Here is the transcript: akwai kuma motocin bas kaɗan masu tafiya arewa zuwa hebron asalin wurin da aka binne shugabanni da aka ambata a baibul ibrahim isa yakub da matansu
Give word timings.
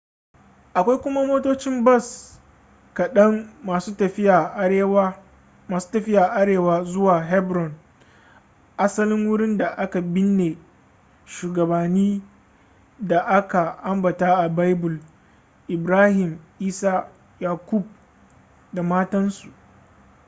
akwai 0.77 1.01
kuma 1.03 1.21
motocin 1.31 1.83
bas 1.83 2.39
kaɗan 2.93 3.33
masu 5.69 5.89
tafiya 5.91 6.25
arewa 6.39 6.83
zuwa 6.83 7.21
hebron 7.23 7.73
asalin 8.77 9.27
wurin 9.27 9.57
da 9.57 9.67
aka 9.77 10.01
binne 10.01 10.57
shugabanni 11.25 12.23
da 12.99 13.19
aka 13.25 13.79
ambata 13.83 14.35
a 14.37 14.49
baibul 14.49 14.99
ibrahim 15.67 16.39
isa 16.59 17.09
yakub 17.39 17.85
da 18.73 18.81
matansu 18.83 19.49